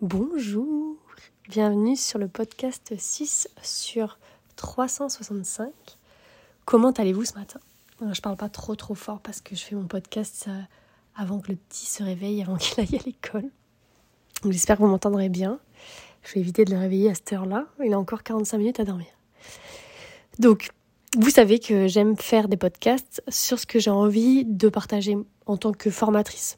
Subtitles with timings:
[0.00, 0.94] Bonjour,
[1.48, 4.20] bienvenue sur le podcast 6 sur
[4.54, 5.72] 365.
[6.64, 7.58] Comment allez-vous ce matin?
[8.12, 10.60] Je parle pas trop trop fort parce que je fais mon podcast euh,
[11.16, 13.50] avant que le petit se réveille, avant qu'il aille à l'école.
[14.48, 15.58] j'espère que vous m'entendrez bien.
[16.22, 17.66] Je vais éviter de le réveiller à cette heure-là.
[17.84, 19.08] Il a encore 45 minutes à dormir.
[20.38, 20.70] Donc,
[21.16, 25.56] vous savez que j'aime faire des podcasts sur ce que j'ai envie de partager en
[25.56, 26.56] tant que formatrice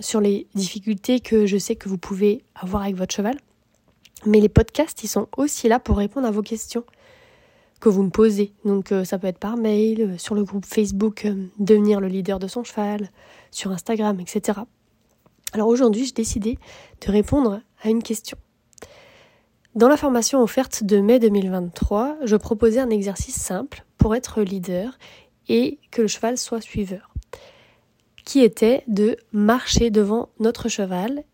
[0.00, 3.36] sur les difficultés que je sais que vous pouvez avoir avec votre cheval.
[4.26, 6.84] Mais les podcasts, ils sont aussi là pour répondre à vos questions
[7.80, 8.52] que vous me posez.
[8.64, 12.08] Donc euh, ça peut être par mail, euh, sur le groupe Facebook euh, Devenir le
[12.08, 13.10] leader de son cheval,
[13.50, 14.60] sur Instagram, etc.
[15.52, 16.58] Alors aujourd'hui, j'ai décidé
[17.04, 18.36] de répondre à une question.
[19.74, 24.98] Dans la formation offerte de mai 2023, je proposais un exercice simple pour être leader
[25.48, 27.09] et que le cheval soit suiveur
[28.30, 31.24] qui était de marcher devant notre cheval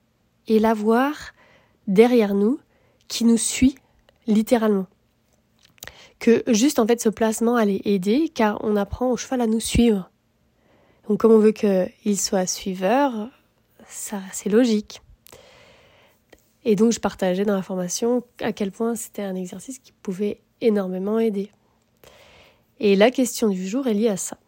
[0.46, 1.34] et l'avoir
[1.86, 2.58] derrière nous
[3.06, 3.74] qui nous suit
[4.26, 4.86] littéralement.
[6.18, 9.60] Que juste en fait ce placement allait aider car on apprend au cheval à nous
[9.60, 10.10] suivre.
[11.06, 13.28] Donc comme on veut qu'il soit suiveur,
[13.86, 15.02] ça c'est logique.
[16.64, 20.40] Et donc je partageais dans la formation à quel point c'était un exercice qui pouvait
[20.62, 21.50] énormément aider.
[22.80, 24.38] Et la question du jour est liée à ça.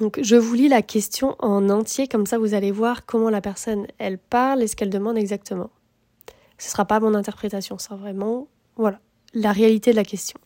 [0.00, 3.40] Donc je vous lis la question en entier, comme ça vous allez voir comment la
[3.40, 5.70] personne elle parle et ce qu'elle demande exactement.
[6.58, 9.00] Ce ne sera pas mon interprétation, sera vraiment voilà,
[9.32, 10.38] la réalité de la question.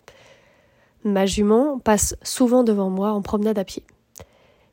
[1.03, 3.83] Ma jument passe souvent devant moi en promenade à pied,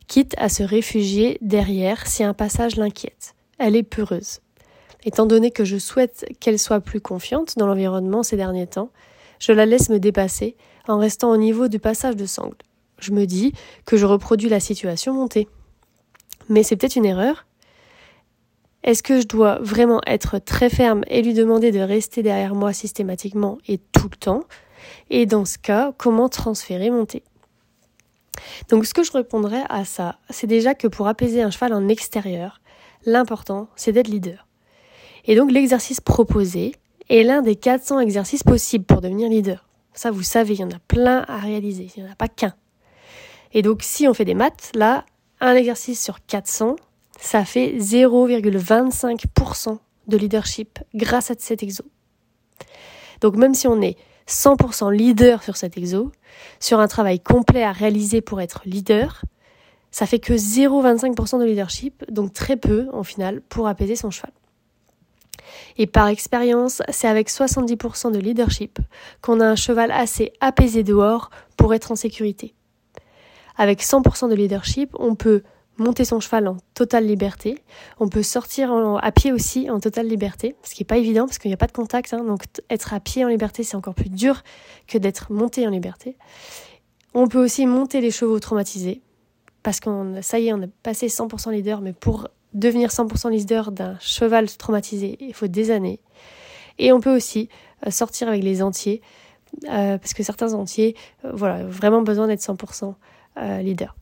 [0.08, 3.34] quitte à se réfugier derrière si un passage l'inquiète.
[3.58, 4.41] Elle est peureuse.
[5.06, 8.91] Étant donné que je souhaite qu'elle soit plus confiante dans l'environnement ces derniers temps,
[9.39, 10.56] je la laisse me dépasser
[10.88, 12.58] en restant au niveau du passage de sangle
[13.00, 13.53] je me dis
[13.86, 15.48] que je reproduis la situation montée.
[16.50, 17.45] Mais c'est peut-être une erreur.
[18.84, 22.73] Est-ce que je dois vraiment être très ferme et lui demander de rester derrière moi
[22.73, 24.44] systématiquement et tout le temps?
[25.09, 27.23] Et dans ce cas, comment transférer monter
[28.69, 31.88] Donc ce que je répondrais à ça, c'est déjà que pour apaiser un cheval en
[31.90, 32.62] extérieur,
[33.06, 34.47] l'important c'est d'être leader.
[35.25, 36.75] Et donc l'exercice proposé
[37.09, 39.66] est l'un des 400 exercices possibles pour devenir leader.
[39.94, 42.28] Ça, vous savez, il y en a plein à réaliser, il n'y en a pas
[42.28, 42.53] qu'un.
[43.57, 45.03] Et donc, si on fait des maths, là,
[45.41, 46.75] un exercice sur 400,
[47.19, 51.84] ça fait 0,25% de leadership grâce à cet exo.
[53.19, 53.97] Donc, même si on est
[54.28, 56.12] 100% leader sur cet exo,
[56.59, 59.23] sur un travail complet à réaliser pour être leader,
[59.90, 64.34] ça fait que 0,25% de leadership, donc très peu, en final, pour apaiser son cheval.
[65.78, 68.78] Et par expérience, c'est avec 70% de leadership
[69.23, 72.53] qu'on a un cheval assez apaisé dehors pour être en sécurité.
[73.57, 75.44] Avec 100% de leadership, on peut
[75.78, 77.63] monter son cheval en totale liberté.
[78.00, 81.38] On peut sortir à pied aussi en totale liberté, ce qui n'est pas évident parce
[81.38, 82.13] qu'il n'y a pas de contact.
[82.13, 82.23] Hein.
[82.23, 84.44] donc être à pied en liberté, c'est encore plus dur
[84.88, 86.17] que d'être monté en liberté.
[87.13, 89.01] On peut aussi monter les chevaux traumatisés
[89.63, 93.72] parce qu'on ça y est, on a passé 100% leader, mais pour devenir 100% leader
[93.72, 96.00] d'un cheval traumatisé, il faut des années.
[96.79, 97.50] Et on peut aussi
[97.85, 99.01] euh, sortir avec les entiers
[99.66, 102.96] euh, parce que certains entiers, euh, voilà, vraiment besoin d'être 100%
[103.38, 103.96] euh, leader.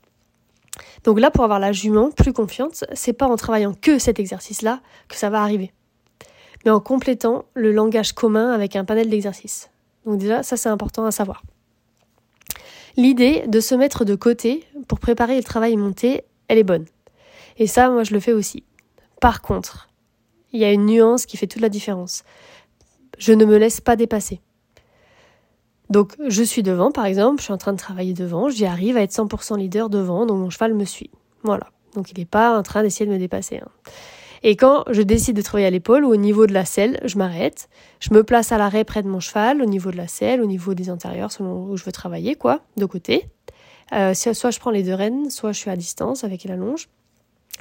[1.04, 4.82] Donc là, pour avoir la jument plus confiante, c'est pas en travaillant que cet exercice-là
[5.08, 5.72] que ça va arriver,
[6.64, 9.70] mais en complétant le langage commun avec un panel d'exercices.
[10.06, 11.44] Donc déjà, ça c'est important à savoir.
[12.98, 16.86] L'idée de se mettre de côté pour préparer le travail monté, elle est bonne.
[17.58, 18.64] Et ça, moi, je le fais aussi.
[19.20, 19.90] Par contre,
[20.54, 22.24] il y a une nuance qui fait toute la différence.
[23.18, 24.40] Je ne me laisse pas dépasser.
[25.90, 28.98] Donc je suis devant par exemple, je suis en train de travailler devant, j'y arrive
[28.98, 31.12] à être 100% leader devant, donc mon cheval me suit.
[31.44, 31.68] Voilà.
[31.94, 33.58] Donc il n'est pas en train d'essayer de me dépasser.
[33.58, 33.70] Hein.
[34.44, 37.18] Et quand je décide de travailler à l'épaule ou au niveau de la selle, je
[37.18, 37.68] m'arrête,
[38.00, 40.46] je me place à l'arrêt près de mon cheval, au niveau de la selle, au
[40.46, 43.28] niveau des intérieurs, selon où je veux travailler, quoi, de côté.
[43.94, 46.90] Euh, soit je prends les deux rênes, soit je suis à distance avec la longe,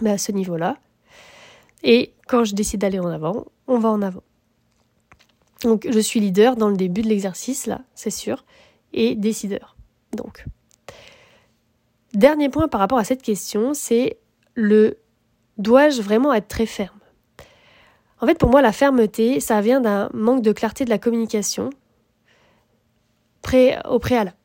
[0.02, 0.76] mais à ce niveau-là.
[1.82, 4.22] Et quand je décide d'aller en avant, on va en avant.
[5.62, 8.44] Donc je suis leader dans le début de l'exercice, là, c'est sûr,
[8.92, 9.76] et décideur.
[10.16, 10.44] Donc.
[12.12, 14.18] Dernier point par rapport à cette question, c'est
[14.54, 14.98] le
[15.58, 16.98] dois-je vraiment être très ferme?
[18.20, 21.70] En fait, pour moi, la fermeté, ça vient d'un manque de clarté de la communication
[23.88, 24.36] au préalable.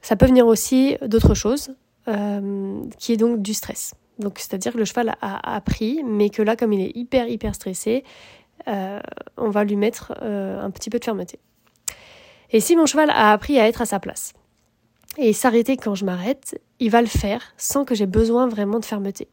[0.00, 1.74] Ça peut venir aussi d'autres choses,
[2.06, 3.94] euh, qui est donc du stress.
[4.18, 7.54] Donc, c'est-à-dire que le cheval a appris, mais que là, comme il est hyper, hyper
[7.54, 8.04] stressé,
[8.66, 9.00] euh,
[9.36, 11.38] on va lui mettre euh, un petit peu de fermeté.
[12.50, 14.32] Et si mon cheval a appris à être à sa place
[15.18, 18.84] et s'arrêter quand je m'arrête, il va le faire sans que j'ai besoin vraiment de
[18.84, 19.28] fermeté.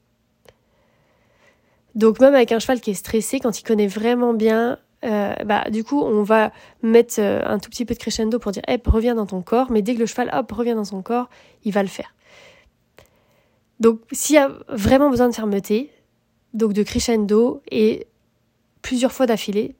[1.95, 5.69] Donc même avec un cheval qui est stressé, quand il connaît vraiment bien, euh, bah,
[5.69, 6.51] du coup, on va
[6.81, 9.81] mettre un tout petit peu de crescendo pour dire, hop, reviens dans ton corps, mais
[9.81, 11.29] dès que le cheval, hop, revient dans son corps,
[11.63, 12.13] il va le faire.
[13.79, 15.91] Donc s'il y a vraiment besoin de fermeté,
[16.53, 18.07] donc de crescendo et
[18.85, 19.73] plusieurs fois d'affilée,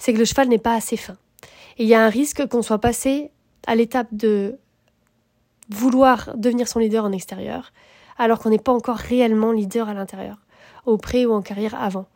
[0.00, 1.16] c'est que le cheval n'est pas assez fin.
[1.78, 3.30] Et il y a un risque qu'on soit passé
[3.64, 4.58] à l'étape de
[5.68, 7.72] vouloir devenir son leader en extérieur,
[8.18, 10.38] alors qu'on n'est pas encore réellement leader à l'intérieur,
[10.84, 12.06] au pré ou en carrière avant.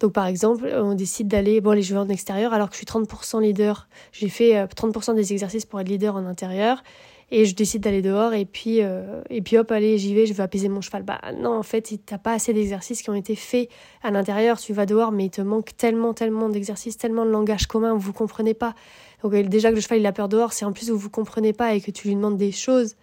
[0.00, 2.86] Donc par exemple, on décide d'aller, bon, les joueurs en extérieur, alors que je suis
[2.86, 6.82] 30% leader, j'ai fait 30% euh, des exercices pour être leader en intérieur,
[7.30, 10.32] et je décide d'aller dehors, et puis, euh, et puis hop, allez, j'y vais, je
[10.32, 11.02] vais apaiser mon cheval.
[11.02, 13.68] Bah non, en fait, t'as pas assez d'exercices qui ont été faits
[14.02, 17.66] à l'intérieur, tu vas dehors, mais il te manque tellement, tellement d'exercices, tellement de langage
[17.66, 18.74] commun, vous comprenez pas.
[19.22, 21.52] Donc déjà que le cheval il a peur dehors, c'est en plus où vous comprenez
[21.52, 22.96] pas et que tu lui demandes des choses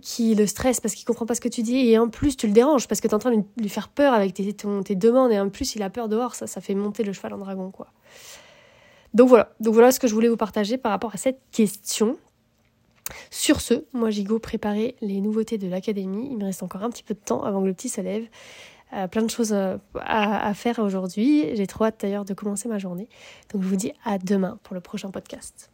[0.00, 2.46] qui le stressent parce qu'il comprend pas ce que tu dis et en plus tu
[2.46, 4.94] le déranges parce que tu es en train de lui faire peur avec tes, tes
[4.94, 7.38] demandes et en plus il a peur dehors, ça, ça fait monter le cheval en
[7.38, 7.88] dragon quoi.
[9.12, 12.16] Donc voilà, donc voilà ce que je voulais vous partager par rapport à cette question.
[13.30, 16.28] Sur ce, moi j'ai go préparer les nouveautés de l'académie.
[16.30, 18.26] Il me reste encore un petit peu de temps avant que le petit se lève.
[18.94, 21.56] Euh, plein de choses euh, à, à faire aujourd'hui.
[21.56, 23.08] J'ai trop hâte d'ailleurs de commencer ma journée.
[23.52, 25.71] Donc je vous dis à demain pour le prochain podcast.